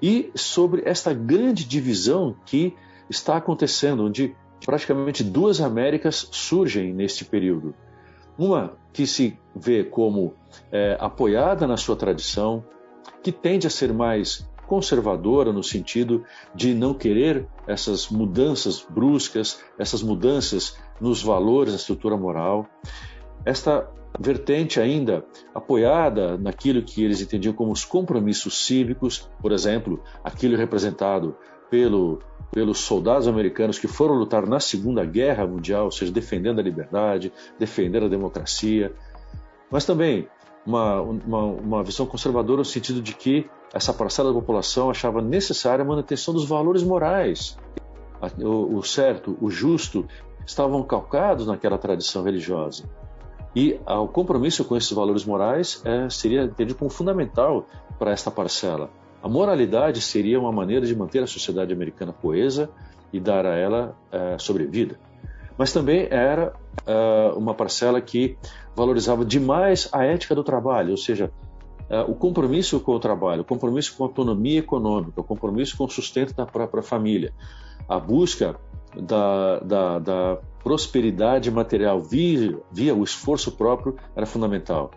e 0.00 0.30
sobre 0.34 0.82
esta 0.84 1.12
grande 1.12 1.64
divisão 1.64 2.36
que 2.44 2.74
está 3.08 3.36
acontecendo, 3.36 4.04
onde 4.04 4.34
praticamente 4.64 5.22
duas 5.22 5.60
Américas 5.60 6.28
surgem 6.30 6.92
neste 6.92 7.24
período. 7.24 7.74
Uma 8.38 8.76
que 8.92 9.06
se 9.06 9.38
vê 9.54 9.84
como 9.84 10.34
é, 10.70 10.96
apoiada 11.00 11.66
na 11.66 11.76
sua 11.76 11.96
tradição, 11.96 12.64
que 13.22 13.32
tende 13.32 13.66
a 13.66 13.70
ser 13.70 13.92
mais 13.92 14.48
conservadora 14.66 15.52
no 15.52 15.62
sentido 15.62 16.24
de 16.54 16.74
não 16.74 16.92
querer 16.92 17.46
essas 17.66 18.08
mudanças 18.08 18.84
bruscas, 18.88 19.62
essas 19.78 20.02
mudanças 20.02 20.76
nos 21.00 21.22
valores, 21.22 21.72
na 21.72 21.78
estrutura 21.78 22.16
moral. 22.16 22.66
Esta 23.44 23.88
vertente 24.18 24.80
ainda 24.80 25.24
apoiada 25.54 26.36
naquilo 26.36 26.82
que 26.82 27.04
eles 27.04 27.20
entendiam 27.20 27.54
como 27.54 27.72
os 27.72 27.84
compromissos 27.84 28.64
cívicos, 28.66 29.28
por 29.40 29.52
exemplo, 29.52 30.02
aquilo 30.24 30.56
representado 30.56 31.36
pelo, 31.70 32.20
pelos 32.56 32.78
soldados 32.78 33.28
americanos 33.28 33.78
que 33.78 33.86
foram 33.86 34.14
lutar 34.14 34.46
na 34.46 34.58
Segunda 34.58 35.04
Guerra 35.04 35.46
Mundial, 35.46 35.84
ou 35.84 35.90
seja, 35.90 36.10
defendendo 36.10 36.58
a 36.58 36.62
liberdade, 36.62 37.30
defendendo 37.58 38.06
a 38.06 38.08
democracia, 38.08 38.94
mas 39.70 39.84
também 39.84 40.26
uma, 40.64 41.02
uma, 41.02 41.44
uma 41.44 41.84
visão 41.84 42.06
conservadora 42.06 42.60
no 42.60 42.64
sentido 42.64 43.02
de 43.02 43.12
que 43.12 43.46
essa 43.74 43.92
parcela 43.92 44.32
da 44.32 44.40
população 44.40 44.88
achava 44.88 45.20
necessária 45.20 45.84
a 45.84 45.86
manutenção 45.86 46.32
dos 46.32 46.48
valores 46.48 46.82
morais. 46.82 47.58
O, 48.42 48.78
o 48.78 48.82
certo, 48.82 49.36
o 49.38 49.50
justo, 49.50 50.06
estavam 50.46 50.82
calcados 50.82 51.46
naquela 51.46 51.76
tradição 51.76 52.22
religiosa. 52.22 52.84
E 53.54 53.78
o 53.86 54.08
compromisso 54.08 54.64
com 54.64 54.74
esses 54.78 54.92
valores 54.92 55.26
morais 55.26 55.82
é, 55.84 56.08
seria 56.08 56.44
entendido 56.44 56.78
como 56.78 56.90
fundamental 56.90 57.66
para 57.98 58.12
esta 58.12 58.30
parcela. 58.30 58.88
A 59.26 59.28
moralidade 59.28 60.00
seria 60.00 60.38
uma 60.38 60.52
maneira 60.52 60.86
de 60.86 60.94
manter 60.94 61.20
a 61.20 61.26
sociedade 61.26 61.72
americana 61.72 62.12
coesa 62.12 62.70
e 63.12 63.18
dar 63.18 63.44
a 63.44 63.56
ela 63.56 63.96
é, 64.12 64.38
sobrevida. 64.38 65.00
Mas 65.58 65.72
também 65.72 66.06
era 66.08 66.52
é, 66.86 67.32
uma 67.36 67.52
parcela 67.52 68.00
que 68.00 68.38
valorizava 68.76 69.24
demais 69.24 69.88
a 69.90 70.04
ética 70.04 70.32
do 70.32 70.44
trabalho, 70.44 70.92
ou 70.92 70.96
seja, 70.96 71.32
é, 71.90 72.02
o 72.02 72.14
compromisso 72.14 72.78
com 72.78 72.92
o 72.92 73.00
trabalho, 73.00 73.42
o 73.42 73.44
compromisso 73.44 73.96
com 73.96 74.04
a 74.04 74.06
autonomia 74.06 74.60
econômica, 74.60 75.20
o 75.20 75.24
compromisso 75.24 75.76
com 75.76 75.86
o 75.86 75.90
sustento 75.90 76.32
da 76.32 76.46
própria 76.46 76.84
família, 76.84 77.32
a 77.88 77.98
busca 77.98 78.54
da, 78.96 79.58
da, 79.58 79.98
da 79.98 80.38
prosperidade 80.62 81.50
material 81.50 82.00
via, 82.00 82.56
via 82.70 82.94
o 82.94 83.02
esforço 83.02 83.50
próprio 83.50 83.96
era 84.14 84.24
fundamental. 84.24 84.92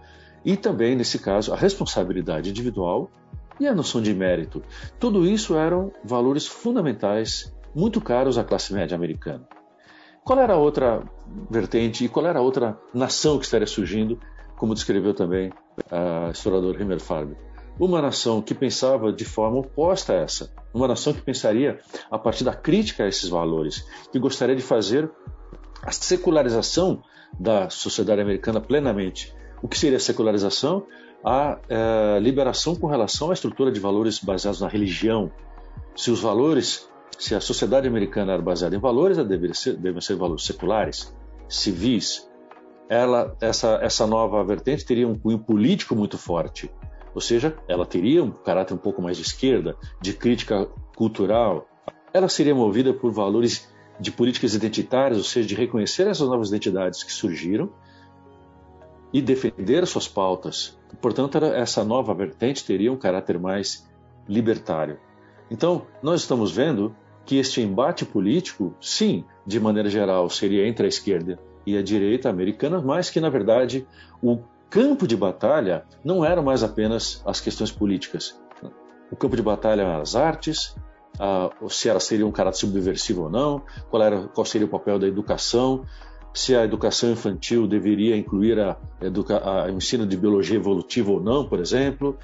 E 0.46 0.56
também, 0.56 0.96
nesse 0.96 1.18
caso, 1.18 1.52
a 1.52 1.56
responsabilidade 1.56 2.52
individual 2.52 3.10
e 3.60 3.68
a 3.68 3.76
noção 3.76 4.02
de 4.02 4.14
mérito. 4.14 4.64
Tudo 5.00 5.26
isso 5.26 5.56
eram 5.56 5.92
valores 6.04 6.48
fundamentais, 6.48 7.54
muito 7.76 8.02
caros 8.02 8.38
à 8.38 8.44
classe 8.44 8.74
média 8.74 8.96
americana. 8.96 9.48
Qual 10.24 10.40
era 10.40 10.54
a 10.54 10.58
outra 10.58 11.04
vertente 11.50 12.06
e 12.06 12.10
qual 12.10 12.26
era 12.26 12.40
a 12.40 12.42
outra 12.42 12.78
nação 12.94 13.38
que 13.38 13.46
estaria 13.46 13.68
surgindo, 13.68 14.20
como 14.56 14.74
descreveu 14.74 15.14
também 15.14 15.52
a 15.92 16.30
historiador 16.32 16.80
Himmelfarb? 16.80 17.36
Uma 17.80 18.02
nação 18.02 18.42
que 18.42 18.54
pensava 18.54 19.12
de 19.14 19.24
forma 19.24 19.60
oposta 19.60 20.14
a 20.14 20.18
essa, 20.18 20.54
uma 20.74 20.88
nação 20.88 21.14
que 21.14 21.22
pensaria 21.22 21.80
a 22.12 22.20
partir 22.20 22.44
da 22.44 22.54
crítica 22.54 23.06
a 23.06 23.08
esses 23.08 23.30
valores, 23.30 23.86
que 24.12 24.20
gostaria 24.20 24.56
de 24.56 24.62
fazer 24.62 25.10
a 25.82 25.92
secularização 25.92 27.02
da 27.40 27.70
sociedade 27.70 28.22
americana 28.22 28.60
plenamente. 28.60 29.34
O 29.62 29.68
que 29.68 29.78
seria 29.78 29.98
a 29.98 30.02
secularização? 30.02 30.86
A 31.24 31.58
é, 31.68 32.20
liberação 32.20 32.76
com 32.76 32.88
relação 32.88 33.30
à 33.30 33.34
estrutura 33.34 33.72
de 33.72 33.80
valores 33.80 34.20
baseados 34.20 34.62
na 34.62 34.68
religião. 34.68 35.32
Se 35.96 36.12
os 36.12 36.22
valores, 36.22 36.90
se 37.18 37.36
a 37.36 37.42
sociedade 37.42 37.88
americana 37.88 38.34
era 38.34 38.42
baseada 38.42 38.76
em 38.76 38.80
valores, 38.80 39.18
ela 39.18 39.28
deveria 39.28 39.54
ser, 39.54 39.76
devem 39.76 40.02
ser 40.02 40.16
valores 40.16 40.46
seculares, 40.46 41.14
civis. 41.48 42.30
Ela, 42.88 43.36
essa, 43.42 43.80
essa 43.82 44.08
nova 44.08 44.44
vertente 44.44 44.86
teria 44.86 45.08
um 45.08 45.18
cunho 45.18 45.40
político 45.40 45.96
muito 45.96 46.18
forte, 46.18 46.72
ou 47.14 47.22
seja, 47.22 47.56
ela 47.68 47.86
teria 47.86 48.24
um 48.24 48.32
caráter 48.32 48.74
um 48.74 48.78
pouco 48.78 49.02
mais 49.02 49.18
de 49.18 49.24
esquerda, 49.24 49.76
de 50.02 50.14
crítica 50.14 50.68
cultural. 50.96 51.68
Ela 52.14 52.30
seria 52.30 52.56
movida 52.56 52.94
por 52.94 53.12
valores 53.12 53.70
de 54.00 54.12
políticas 54.12 54.54
identitárias, 54.54 55.18
ou 55.18 55.24
seja, 55.24 55.48
de 55.48 55.56
reconhecer 55.56 56.08
essas 56.08 56.28
novas 56.28 56.48
identidades 56.48 57.04
que 57.04 57.12
surgiram 57.12 57.70
e 59.12 59.22
defender 59.22 59.86
suas 59.88 60.08
pautas. 60.08 60.78
Portanto, 61.02 61.38
essa 61.38 61.84
nova 61.84 62.14
vertente 62.14 62.64
teria 62.64 62.92
um 62.92 62.98
caráter 62.98 63.40
mais 63.40 63.88
libertário. 64.28 65.00
Então, 65.50 65.84
nós 66.02 66.22
estamos 66.22 66.52
vendo 66.52 66.96
que 67.26 67.38
este 67.38 67.62
embate 67.62 68.06
político, 68.06 68.74
sim, 68.80 69.24
de 69.46 69.60
maneira 69.60 69.90
geral, 69.90 70.30
seria 70.30 70.68
entre 70.68 70.86
a 70.86 70.90
esquerda 70.90 71.40
e 71.66 71.78
a 71.78 71.84
direita 71.84 72.30
americana, 72.30 72.82
mas 72.82 73.10
que, 73.10 73.20
na 73.20 73.30
verdade, 73.30 73.88
o 74.22 74.40
campo 74.70 75.08
de 75.08 75.16
batalha 75.16 75.86
não 76.04 76.24
era 76.24 76.42
mais 76.42 76.64
apenas 76.64 77.22
as 77.26 77.42
questões 77.42 77.72
políticas. 77.72 78.40
O 79.12 79.16
campo 79.16 79.36
de 79.36 79.42
batalha 79.42 79.82
eram 79.82 80.02
as 80.02 80.16
artes, 80.16 80.76
uh, 81.16 81.70
se 81.70 81.90
ela 81.90 82.00
seria 82.00 82.26
um 82.26 82.32
caráter 82.32 82.60
subversivo 82.60 83.24
ou 83.24 83.30
não, 83.30 83.64
qual, 83.90 84.04
era, 84.04 84.28
qual 84.28 84.46
seria 84.46 84.68
o 84.68 84.70
papel 84.70 85.00
da 85.00 85.08
educação, 85.08 85.86
se 86.34 86.56
a 86.56 86.64
educação 86.64 87.12
infantil 87.12 87.68
deveria 87.68 88.16
incluir 88.16 88.60
a, 88.60 88.78
a, 89.44 89.64
a 89.66 89.72
ensino 89.72 90.06
de 90.06 90.16
biologia 90.16 90.58
evolutiva 90.58 91.12
ou 91.12 91.20
não, 91.20 91.48
por 91.48 91.60
exemplo, 91.60 92.18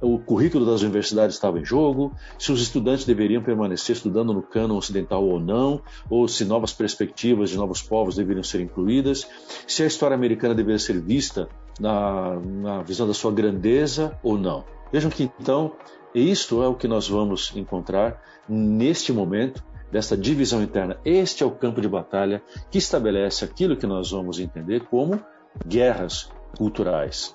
o 0.00 0.18
currículo 0.18 0.64
das 0.64 0.82
universidades 0.82 1.34
estava 1.34 1.58
em 1.58 1.64
jogo, 1.64 2.12
se 2.38 2.52
os 2.52 2.62
estudantes 2.62 3.04
deveriam 3.04 3.42
permanecer 3.42 3.96
estudando 3.96 4.32
no 4.32 4.42
cano 4.42 4.76
ocidental 4.76 5.24
ou 5.24 5.40
não, 5.40 5.82
ou 6.08 6.28
se 6.28 6.44
novas 6.44 6.72
perspectivas 6.72 7.50
de 7.50 7.56
novos 7.56 7.82
povos 7.82 8.14
deveriam 8.14 8.44
ser 8.44 8.60
incluídas, 8.60 9.28
se 9.66 9.82
a 9.82 9.86
história 9.86 10.14
americana 10.14 10.54
deveria 10.54 10.78
ser 10.78 11.00
vista 11.00 11.48
na, 11.80 12.36
na 12.36 12.82
visão 12.82 13.06
da 13.06 13.14
sua 13.14 13.32
grandeza 13.32 14.16
ou 14.22 14.38
não. 14.38 14.64
Vejam 14.92 15.10
que 15.10 15.30
então 15.40 15.72
isto 16.14 16.62
é 16.62 16.68
o 16.68 16.74
que 16.74 16.88
nós 16.88 17.08
vamos 17.08 17.52
encontrar 17.54 18.22
neste 18.48 19.12
momento 19.12 19.62
desta 19.90 20.16
divisão 20.16 20.62
interna. 20.62 20.98
Este 21.04 21.42
é 21.42 21.46
o 21.46 21.50
campo 21.50 21.80
de 21.80 21.88
batalha 21.88 22.42
que 22.70 22.78
estabelece 22.78 23.44
aquilo 23.44 23.76
que 23.76 23.86
nós 23.86 24.10
vamos 24.10 24.38
entender 24.38 24.86
como 24.86 25.20
guerras 25.66 26.30
culturais. 26.56 27.32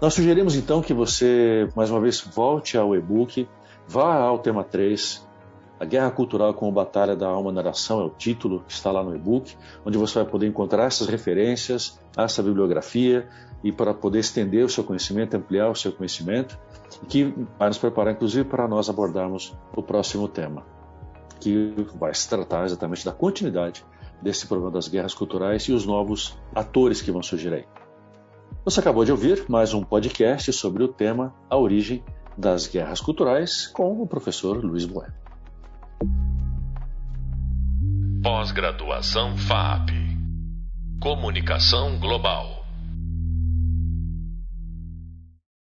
Nós 0.00 0.14
sugerimos 0.14 0.56
então 0.56 0.82
que 0.82 0.92
você, 0.92 1.68
mais 1.76 1.90
uma 1.90 2.00
vez, 2.00 2.20
volte 2.20 2.76
ao 2.76 2.94
e-book, 2.94 3.48
vá 3.86 4.16
ao 4.16 4.38
tema 4.38 4.64
3, 4.64 5.24
a 5.82 5.84
Guerra 5.84 6.12
Cultural 6.12 6.54
como 6.54 6.70
Batalha 6.70 7.16
da 7.16 7.26
Alma 7.26 7.50
Narração 7.50 8.00
é 8.00 8.04
o 8.04 8.10
título 8.10 8.62
que 8.66 8.72
está 8.72 8.92
lá 8.92 9.02
no 9.02 9.16
e-book, 9.16 9.56
onde 9.84 9.98
você 9.98 10.14
vai 10.14 10.24
poder 10.24 10.46
encontrar 10.46 10.84
essas 10.84 11.08
referências, 11.08 11.98
essa 12.16 12.40
bibliografia 12.40 13.28
e 13.64 13.72
para 13.72 13.92
poder 13.92 14.20
estender 14.20 14.64
o 14.64 14.68
seu 14.68 14.84
conhecimento, 14.84 15.36
ampliar 15.36 15.68
o 15.68 15.74
seu 15.74 15.92
conhecimento, 15.92 16.56
que 17.08 17.34
vai 17.58 17.66
nos 17.66 17.78
preparar 17.78 18.14
inclusive 18.14 18.44
para 18.44 18.68
nós 18.68 18.88
abordarmos 18.88 19.56
o 19.76 19.82
próximo 19.82 20.28
tema, 20.28 20.64
que 21.42 21.74
vai 21.98 22.14
se 22.14 22.28
tratar 22.28 22.64
exatamente 22.64 23.04
da 23.04 23.12
continuidade 23.12 23.84
desse 24.22 24.46
problema 24.46 24.70
das 24.70 24.86
guerras 24.86 25.12
culturais 25.12 25.64
e 25.64 25.72
os 25.72 25.84
novos 25.84 26.38
atores 26.54 27.02
que 27.02 27.10
vão 27.10 27.22
surgir 27.22 27.52
aí. 27.52 27.64
Você 28.64 28.78
acabou 28.78 29.04
de 29.04 29.10
ouvir 29.10 29.44
mais 29.48 29.74
um 29.74 29.82
podcast 29.82 30.52
sobre 30.52 30.84
o 30.84 30.88
tema 30.88 31.34
A 31.50 31.56
Origem 31.56 32.04
das 32.38 32.68
Guerras 32.68 33.00
Culturais 33.00 33.66
com 33.66 34.00
o 34.00 34.06
professor 34.06 34.64
Luiz 34.64 34.84
Bueno. 34.84 35.12
Pós-graduação 38.22 39.36
FAP 39.36 39.90
Comunicação 41.00 41.98
Global 41.98 42.61